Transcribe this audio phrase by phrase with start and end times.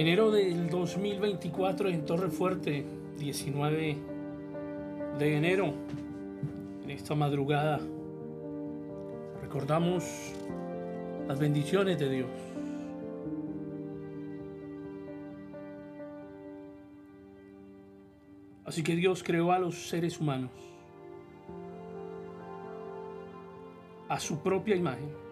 [0.00, 2.86] Enero del 2024 en Torre Fuerte,
[3.18, 3.96] 19
[5.18, 5.74] de enero,
[6.82, 7.78] en esta madrugada,
[9.42, 10.02] recordamos
[11.28, 12.30] las bendiciones de Dios.
[18.64, 20.50] Así que Dios creó a los seres humanos
[24.08, 25.29] a su propia imagen.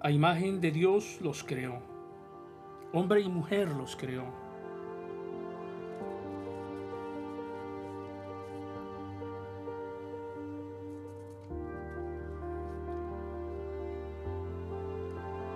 [0.00, 1.80] A imagen de Dios los creó.
[2.92, 4.26] Hombre y mujer los creó.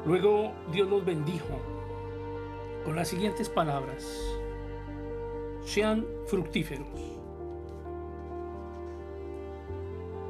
[0.05, 1.61] Luego Dios los bendijo
[2.85, 4.05] con las siguientes palabras.
[5.65, 6.89] Sean fructíferos.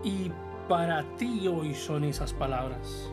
[0.05, 0.30] Y
[0.68, 3.10] para ti hoy son esas palabras.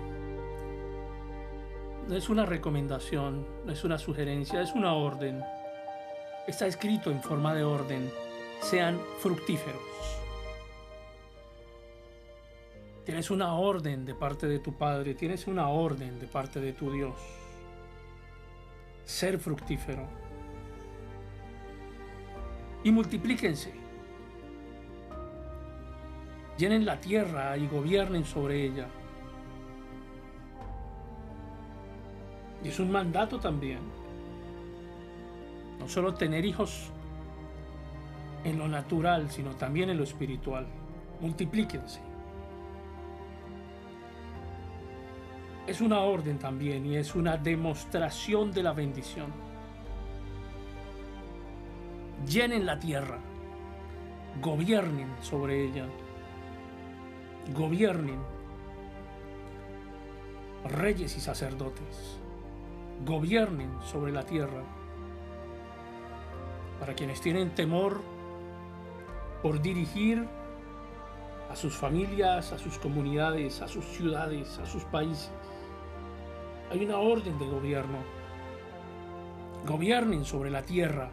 [2.09, 5.43] No es una recomendación, no es una sugerencia, es una orden.
[6.47, 8.09] Está escrito en forma de orden.
[8.61, 9.79] Sean fructíferos.
[13.05, 16.91] Tienes una orden de parte de tu Padre, tienes una orden de parte de tu
[16.91, 17.13] Dios.
[19.05, 20.07] Ser fructífero.
[22.83, 23.71] Y multiplíquense.
[26.57, 28.87] Llenen la tierra y gobiernen sobre ella.
[32.64, 33.80] Y es un mandato también.
[35.80, 36.92] No solo tener hijos
[38.43, 40.67] en lo natural, sino también en lo espiritual.
[41.21, 42.02] Multiplíquense.
[45.67, 49.31] Es una orden también y es una demostración de la bendición.
[52.27, 53.19] Llenen la tierra,
[54.42, 55.86] gobiernen sobre ella,
[57.55, 58.19] gobiernen
[60.65, 62.19] reyes y sacerdotes
[63.05, 64.64] gobiernen sobre la tierra.
[66.80, 68.02] Para quienes tienen temor
[69.42, 70.27] por dirigir
[71.49, 75.32] a sus familias, a sus comunidades, a sus ciudades, a sus países.
[76.71, 77.98] Hay una orden de gobierno.
[79.66, 81.10] Gobiernen sobre la tierra.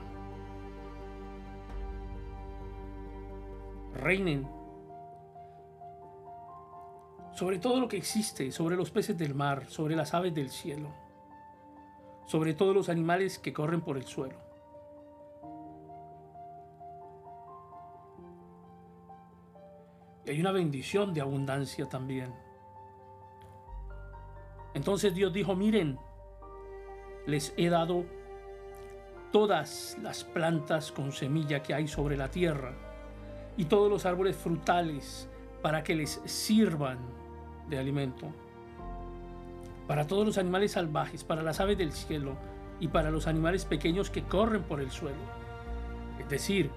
[3.95, 4.47] Reinen
[7.35, 11.06] sobre todo lo que existe, sobre los peces del mar, sobre las aves del cielo
[12.27, 14.37] sobre todos los animales que corren por el suelo.
[20.25, 22.35] Y hay una bendición de abundancia también.
[24.75, 25.99] Entonces Dios dijo, miren,
[27.27, 28.05] les he dado
[29.33, 32.75] todas las plantas con semilla que hay sobre la tierra
[33.57, 35.29] y todos los árboles frutales
[35.63, 36.99] para que les sirvan
[37.69, 38.33] de alimento
[39.87, 42.37] para todos los animales salvajes, para las aves del cielo
[42.81, 45.17] y para los animales pequeños que corren por el suelo.
[46.19, 46.71] Es decir,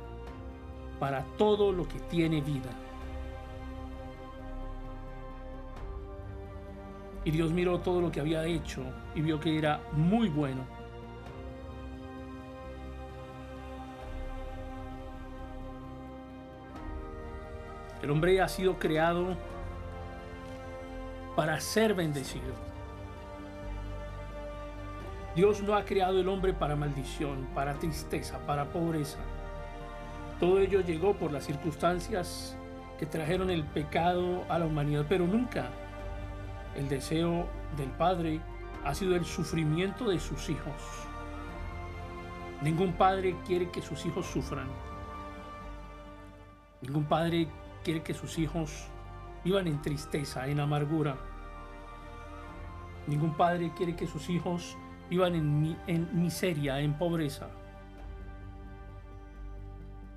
[1.00, 2.70] para todo lo que tiene vida.
[7.25, 8.81] Y Dios miró todo lo que había hecho
[9.16, 10.62] y vio que era muy bueno.
[18.02, 19.36] El hombre ha sido creado
[21.36, 22.69] para ser bendecido.
[25.35, 29.19] Dios no ha creado el hombre para maldición, para tristeza, para pobreza.
[30.40, 32.58] Todo ello llegó por las circunstancias
[32.97, 35.70] que trajeron el pecado a la humanidad, pero nunca
[36.76, 37.47] el deseo
[37.78, 38.41] del Padre
[38.84, 40.81] ha sido el sufrimiento de sus hijos.
[42.61, 44.67] Ningún padre quiere que sus hijos sufran.
[46.82, 47.47] Ningún padre
[47.84, 48.87] quiere que sus hijos
[49.43, 51.16] vivan en tristeza, en amargura.
[53.08, 54.78] Ningún padre quiere que sus hijos
[55.09, 57.50] iban en, en miseria, en pobreza.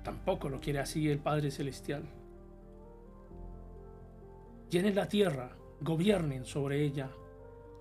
[0.03, 2.03] Tampoco lo quiere así el Padre Celestial.
[4.69, 7.09] Llenen la tierra, gobiernen sobre ella,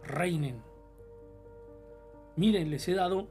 [0.05, 0.62] reinen.
[2.37, 3.29] Miren, les he dado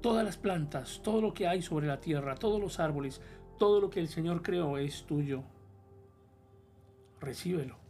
[0.00, 3.20] todas las plantas, todo lo que hay sobre la tierra, todos los árboles,
[3.58, 5.42] todo lo que el Señor creó es tuyo.
[7.20, 7.83] Recíbelo.